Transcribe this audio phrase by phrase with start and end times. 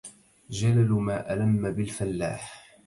[0.49, 2.71] جلل ما الم بالفلاح